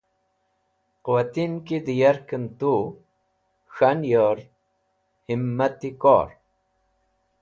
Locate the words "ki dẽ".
1.65-1.97